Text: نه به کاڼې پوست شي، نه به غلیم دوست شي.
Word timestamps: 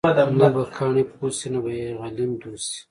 نه 0.39 0.47
به 0.53 0.63
کاڼې 0.75 1.03
پوست 1.11 1.37
شي، 1.41 1.47
نه 1.53 1.59
به 1.63 1.71
غلیم 1.99 2.31
دوست 2.41 2.67
شي. 2.71 2.79